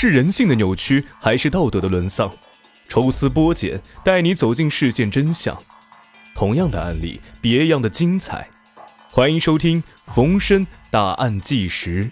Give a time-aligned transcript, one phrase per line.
[0.00, 2.32] 是人性的扭曲，还是道德的沦丧？
[2.88, 5.60] 抽丝剥茧，带你走进事件真相。
[6.36, 8.48] 同样的案例，别样的精彩。
[9.10, 12.08] 欢迎收听冯生大案纪实。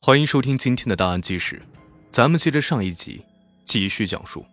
[0.00, 1.60] 欢迎收听今天的大案纪实，
[2.08, 3.24] 咱们接着上一集
[3.64, 4.46] 继续讲述。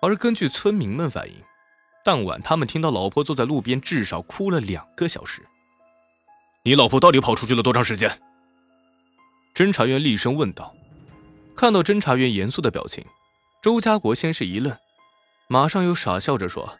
[0.00, 1.34] 而根据村民们反映，
[2.02, 5.42] 当晚他们听到老婆坐在路边，至少哭了两个小时。
[6.62, 8.18] 你老婆到底跑出去了多长时间？
[9.54, 10.74] 侦查员厉声问道。
[11.54, 13.04] 看到侦查员严肃的表情，
[13.62, 14.76] 周家国先是一愣，
[15.48, 16.76] 马上又傻笑着说：“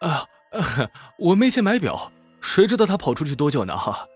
[0.00, 0.26] 啊，
[1.18, 2.12] 我没钱买表，
[2.42, 4.06] 谁知道他跑出去多久呢？”哈。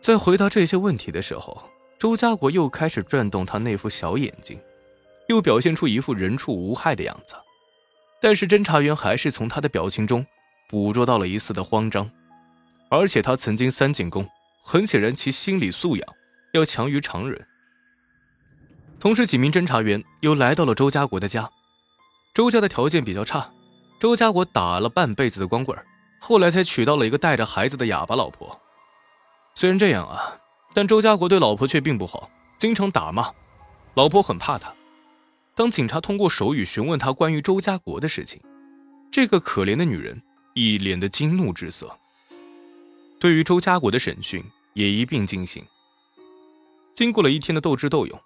[0.00, 4.60] 在回答这些问题的时候，周家国又开始转动他那副小眼睛，
[5.28, 7.34] 又表现出一副人畜无害的样子。
[8.20, 10.24] 但是侦查员还是从他的表情中
[10.68, 12.08] 捕捉到了一丝的慌张，
[12.90, 14.28] 而且他曾经三进宫，
[14.62, 16.08] 很显然其心理素养
[16.54, 17.46] 要强于常人。
[18.98, 21.50] 同时，几名侦查员又来到了周家国的家。
[22.32, 23.52] 周家的条件比较差，
[24.00, 25.76] 周家国打了半辈子的光棍，
[26.20, 28.58] 后来才娶到了一个带着孩子的哑巴老婆。
[29.54, 30.38] 虽然这样啊，
[30.72, 33.32] 但周家国对老婆却并不好，经常打骂，
[33.94, 34.72] 老婆很怕他。
[35.54, 38.40] 当警察通过手语询问他关于周家国的事情，
[39.12, 40.22] 这个可怜的女人
[40.54, 41.96] 一脸的惊怒之色。
[43.20, 45.64] 对于周家国的审讯也一并进行。
[46.94, 48.20] 经过了一天的斗智斗勇。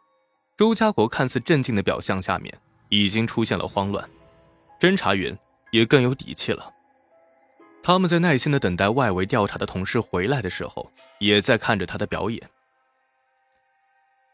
[0.57, 2.53] 周家国看似镇静的表象下面，
[2.89, 4.09] 已经出现了慌乱。
[4.81, 5.37] 侦查员
[5.71, 6.73] 也更有底气了。
[7.83, 12.43] 他们在耐心的等待外围调查的同事回来的时候，也在看着他的表演。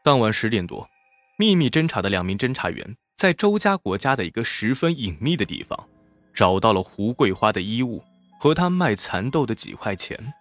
[0.03, 0.89] 当晚十点多，
[1.37, 5.89] 秘密侦查的两名侦查员在周家国家的一个十分隐秘的地方，
[6.35, 8.03] 找到了胡桂花的衣物
[8.41, 10.35] 和他卖蚕豆的几块钱。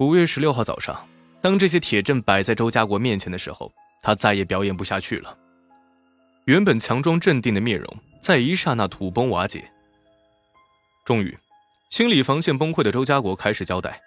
[0.00, 1.08] 五月十六号早上，
[1.44, 5.36] 当这些铁证摆在周家国面前的时候，他再也表演不下去了，
[6.46, 9.70] 原本强装镇定的面容在一刹那土崩瓦解。
[11.04, 11.36] 终于，
[11.90, 14.00] 心理防线崩溃的周家国开始交代：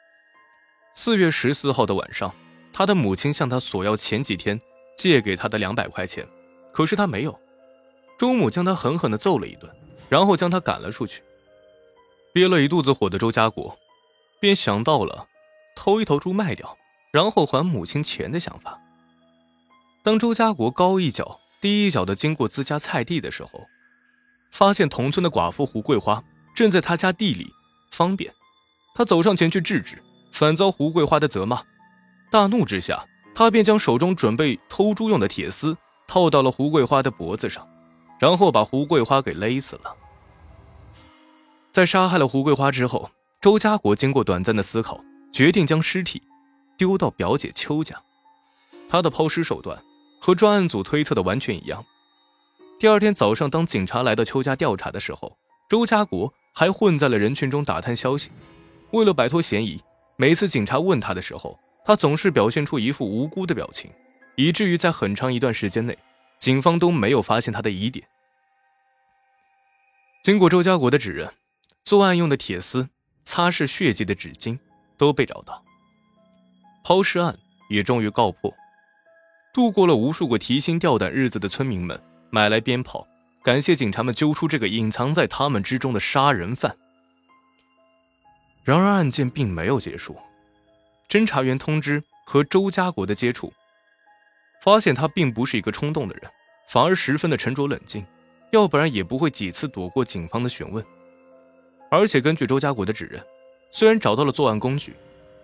[0.96, 2.34] 四月十四号的晚上，
[2.74, 4.60] 他的母亲向他索要前几天
[4.98, 6.28] 借给他的两百块钱，
[6.72, 7.40] 可是他没有。
[8.18, 9.72] 周母将他狠狠地揍了一顿，
[10.10, 11.22] 然后将他赶了出去。
[12.34, 13.78] 憋了一肚子火的周家国，
[14.40, 15.28] 便想到了
[15.76, 16.76] 偷一头猪卖掉，
[17.12, 18.80] 然后还母亲钱的想法。
[20.04, 23.66] 当周家国高一脚低一脚的经过自家菜地的时候，
[24.52, 26.24] 发现同村的寡妇胡桂花
[26.56, 27.52] 正在他家地里
[27.92, 28.34] 方便，
[28.96, 30.02] 他走上前去制止，
[30.32, 31.62] 反遭胡桂花的责骂。
[32.32, 37.68] 大怒之下，他便将手中准备偷猪用的铁丝套到了胡桂花的脖子上，
[38.20, 39.96] 然后把胡桂花给勒死了。
[41.72, 46.22] 在杀害了胡桂花之后，周家国经过短暂的思考，决定将尸体
[46.78, 48.02] 丢到表姐邱家。
[48.88, 49.82] 他的抛尸手段。
[50.20, 51.86] 和专案组推测的完全一样。
[52.80, 55.38] 第二天早上，当警察来到邱家调查的时候，
[55.70, 58.32] 周家国还混在了人群中打探消息。
[58.92, 59.82] 为了摆脱嫌疑，
[60.16, 63.92] 每次警察问他的时候，他总是表现出一副无辜的表情，
[64.36, 65.98] 以至于在很长一段时间内，
[66.40, 68.06] 警方都没有发现他的疑点。
[70.24, 71.32] 经过周家国的指认，
[71.84, 72.90] 作案用的铁丝、
[73.24, 74.60] 擦拭血迹的纸巾
[74.98, 75.64] 都被找到，
[76.88, 77.38] 抛尸案
[77.68, 78.56] 也终于告破。
[79.54, 83.06] 度过了无数个提心吊胆日子的村民们买来鞭炮，
[83.44, 86.78] 感谢警察们揪出这个隐藏在他们之中的杀人犯。
[88.64, 90.18] 然而案件并没有结束，
[91.10, 93.52] 侦查员通知和周家国的接触，
[94.64, 96.32] 发现他并不是一个冲动的人，
[96.70, 98.06] 反而十分的沉着冷静，
[98.52, 100.82] 要不然也不会几次躲过警方的询问。
[101.92, 103.22] 而且根据周家国的指认，
[103.72, 104.96] 虽然找到了作案工具，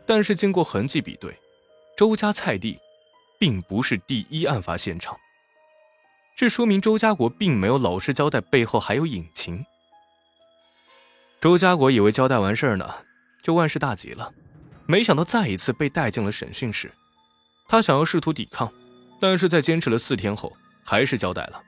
[0.06, 1.38] 但是经过痕迹比对，
[1.98, 2.80] 周家菜地。
[3.40, 5.18] 并不是第一案发现场，
[6.34, 9.66] 这说明周家国并没有老实交代，背后还有隐情。
[11.42, 12.90] 周家国以为交代完事儿呢，
[13.42, 14.34] 就万事大吉了，
[14.86, 16.90] 没想到再一次被带进了审讯室。
[17.68, 18.72] 他想要试图抵抗，
[19.20, 20.56] 但是在坚持了四天后，
[20.86, 21.62] 还是交代了。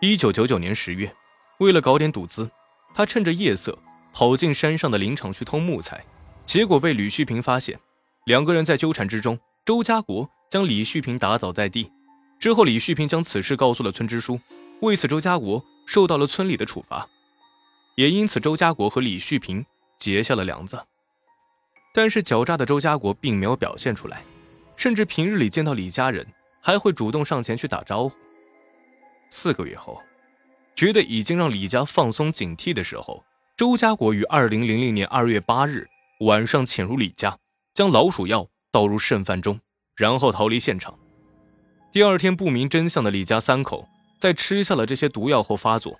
[0.00, 1.10] 一九九九年十月，
[1.56, 2.50] 为了搞点赌资，
[2.94, 3.78] 他趁着夜色
[4.12, 6.04] 跑进山上的林场去偷木材，
[6.46, 7.78] 结果被吕旭平发现，
[8.24, 9.38] 两个人在纠缠之中。
[9.64, 11.90] 周家国将李旭平打倒在地，
[12.38, 14.38] 之后李旭平将此事告诉了村支书，
[14.80, 17.08] 为此周家国受到了村里的处罚，
[17.96, 19.66] 也因此周家国和李旭平
[19.98, 20.80] 结下了梁子。
[21.92, 24.22] 但是狡诈的周家国并没有表现出来，
[24.76, 26.24] 甚至平日里见到李家人
[26.62, 28.14] 还会主动上前去打招呼。
[29.30, 30.00] 四个月后，
[30.76, 33.24] 觉得已经让李家放松警惕的时候，
[33.56, 35.88] 周家国于二零零零年二月八日
[36.20, 37.38] 晚上潜入李家，
[37.74, 38.48] 将老鼠药。
[38.72, 39.58] 倒入剩饭中，
[39.94, 40.98] 然后逃离现场。
[41.90, 43.88] 第二天，不明真相的李家三口
[44.20, 45.98] 在吃下了这些毒药后发作。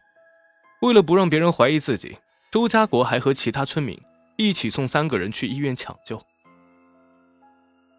[0.82, 2.18] 为了不让别人怀疑自己，
[2.50, 3.98] 周家国还和其他村民
[4.36, 6.20] 一起送三个人去医院抢救。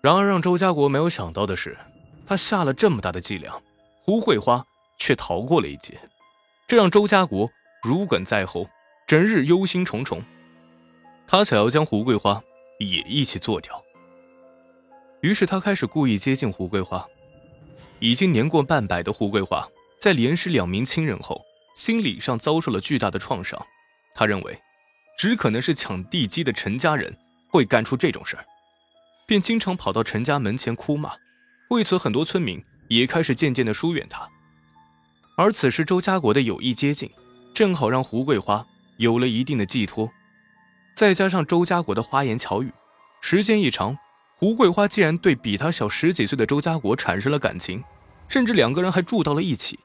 [0.03, 1.75] 然而，让周家国没有想到的是，
[2.27, 3.51] 他下了这么大的伎俩，
[4.03, 4.63] 胡桂花
[4.99, 5.99] 却逃过了一劫，
[6.67, 7.49] 这让周家国
[7.81, 8.69] 如鲠在喉，
[9.07, 10.21] 整日忧心忡忡。
[11.27, 12.41] 他想要将胡桂花
[12.79, 13.83] 也一起做掉。
[15.21, 17.06] 于是，他开始故意接近胡桂花。
[18.00, 19.68] 已经年过半百的胡桂花，
[20.00, 21.44] 在连失两名亲人后，
[21.75, 23.59] 心理上遭受了巨大的创伤。
[24.15, 24.57] 他认为，
[25.18, 27.18] 只可能是抢地基的陈家人
[27.50, 28.45] 会干出这种事儿，
[29.27, 31.12] 便经常跑到陈家门前哭骂。
[31.71, 34.30] 为此，很多村民也开始渐渐的疏远他。
[35.35, 37.12] 而此时，周家国的有意接近，
[37.53, 38.65] 正好让胡桂花
[38.97, 40.09] 有了一定的寄托。
[40.97, 42.71] 再加上周家国的花言巧语，
[43.21, 43.95] 时间一长。
[44.35, 47.83] 胡桂花竟然对比他小十几岁的周家国产生了感情，
[48.27, 49.77] 甚至两个人还住到了一起。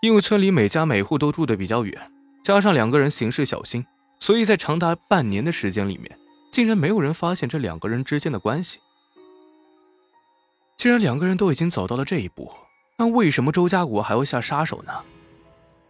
[0.00, 2.12] 因为村里每家每户都住得比较远，
[2.44, 3.84] 加上两个人行事小心，
[4.20, 6.16] 所以在长达半年的时间里面，
[6.52, 8.78] 竟然没有人发现这两个人之间的关系。
[10.76, 12.48] 既然两个人都已经走到了这一步，
[12.96, 14.92] 那为什么周家国还要下杀手呢？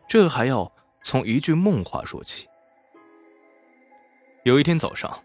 [0.09, 0.73] 这还要
[1.03, 2.47] 从一句梦话说起。
[4.45, 5.23] 有一天早上。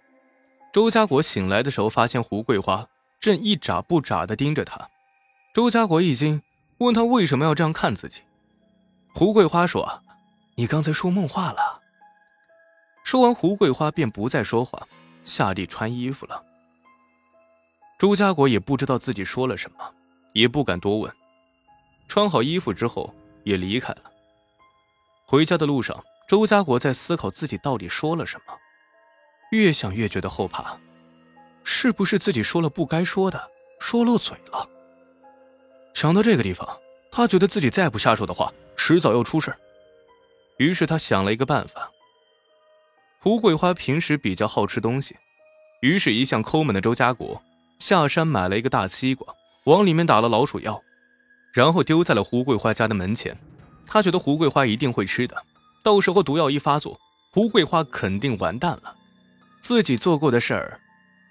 [0.72, 2.88] 周家国醒来的时候，发现胡桂花
[3.20, 4.88] 正一眨不眨的盯着他。
[5.54, 6.42] 周家国一惊，
[6.78, 8.22] 问他为什么要这样看自己。
[9.14, 10.04] 胡桂花说
[10.56, 11.82] ：“你刚才说梦话了。”
[13.04, 14.88] 说完，胡桂花便不再说话，
[15.24, 16.44] 下地穿衣服了。
[17.98, 19.94] 周家国也不知道自己说了什么，
[20.34, 21.14] 也不敢多问。
[22.08, 23.14] 穿好衣服之后，
[23.44, 24.04] 也离开了。
[25.26, 28.54] 回家的路上，周家国在思考自己到底说了什么。
[29.52, 30.78] 越想越觉得后怕，
[31.64, 33.50] 是不是自己说了不该说的，
[33.80, 34.68] 说漏嘴了？
[35.94, 36.68] 想到这个地方，
[37.12, 39.54] 他觉得自己再不下手的话，迟早要出事
[40.58, 41.90] 于是他想了一个办法。
[43.20, 45.16] 胡桂花平时比较好吃东西，
[45.82, 47.42] 于是，一向抠门的周家国
[47.80, 49.34] 下山买了一个大西瓜，
[49.66, 50.82] 往里面打了老鼠药，
[51.54, 53.38] 然后丢在了胡桂花家的门前。
[53.86, 55.36] 他觉得胡桂花一定会吃的，
[55.84, 57.00] 到时候毒药一发作，
[57.32, 58.96] 胡桂花肯定完蛋了。
[59.62, 60.80] 自己做过的事儿，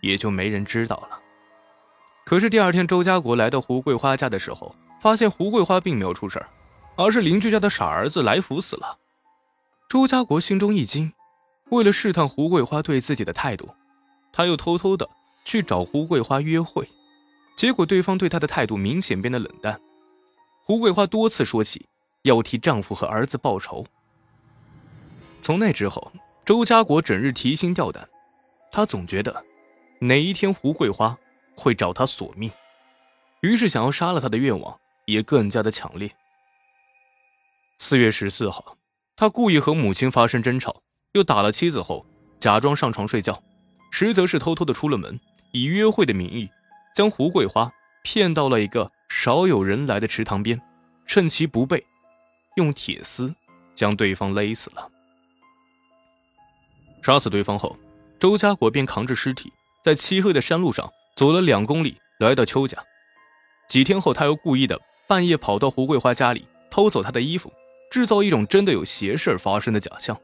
[0.01, 1.19] 也就没人知道了。
[2.25, 6.49] 可是第二天，周家国来到胡桂花家的时候，发现胡桂花并没有出事儿，
[6.97, 8.99] 而是邻居家的傻儿子来福死了。
[9.89, 11.13] 周家国心中一惊，
[11.71, 13.71] 为了试探胡桂花对自己的态度，
[14.31, 15.09] 他又偷偷的
[15.45, 16.87] 去找胡桂花约会，
[17.57, 19.81] 结果对方对他的态度明显变得冷淡。
[20.63, 21.87] 胡桂花多次说起
[22.23, 23.87] 要替丈夫和儿子报仇。
[25.41, 26.13] 从那之后，
[26.45, 28.07] 周家国整日提心吊胆。
[28.71, 29.45] 他总觉得，
[30.01, 31.19] 哪一天胡桂花
[31.57, 32.51] 会找他索命，
[33.41, 36.11] 于是想要杀了他的愿望也更加的强烈。
[37.79, 38.77] 四月十四号，
[39.17, 40.83] 他故意和母亲发生争吵，
[41.13, 42.07] 又打了妻子后，
[42.39, 43.43] 假装上床睡觉，
[43.91, 45.19] 实则是偷偷的出了门，
[45.53, 46.49] 以约会的名义，
[46.95, 47.73] 将胡桂花
[48.03, 50.61] 骗到了一个少有人来的池塘边，
[51.07, 51.85] 趁其不备，
[52.57, 53.35] 用铁丝
[53.75, 54.91] 将对方勒死了。
[57.03, 57.77] 杀死对方后。
[58.19, 59.53] 周家国便扛着尸体，
[59.85, 62.77] 在漆黑的山路上走了两公里，来到邱家。
[63.69, 67.53] 几天后，他又故意的半夜跑到胡桂花家里，偷走她的衣服，
[67.93, 70.19] 制造一种真的有邪事发生的假象。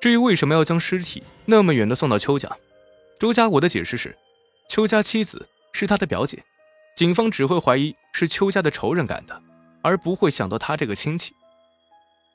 [0.00, 2.50] 至于为什么要将尸体那么远的送到邱家，
[3.18, 4.16] 周家国的解释是，
[4.68, 6.42] 邱家妻子是他的表姐，
[6.94, 9.40] 警方只会怀疑是邱家的仇人干的，
[9.82, 11.32] 而不会想到他这个亲戚。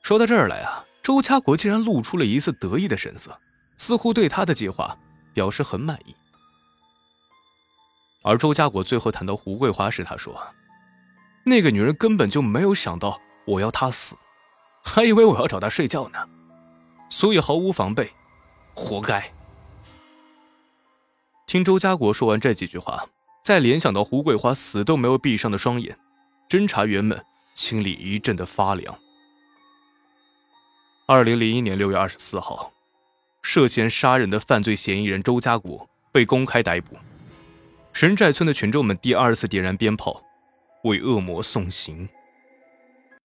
[0.02, 3.38] 说到这儿来啊，周家国竟然露出了一丝得意的神色。
[3.76, 4.98] 似乎对他的计划
[5.34, 6.14] 表示很满意，
[8.22, 10.54] 而周家国最后谈到胡桂花时，他说
[11.44, 14.16] ：“那个女人根本就没有想到我要她死，
[14.82, 16.26] 还以为我要找她睡觉呢，
[17.10, 18.12] 所以毫无防备，
[18.74, 19.32] 活该。”
[21.46, 23.06] 听周家国说完这几句话，
[23.44, 25.98] 再联想到胡桂花死都没有闭上的双眼，
[26.48, 28.98] 侦查员们心里一阵的发凉。
[31.06, 32.72] 二零零一年六月二十四号。
[33.48, 36.96] 涉嫌杀人的犯罪嫌疑人周家国被公开逮捕，
[37.92, 40.20] 神寨村的群众们第二次点燃鞭炮，
[40.82, 42.08] 为恶魔送行。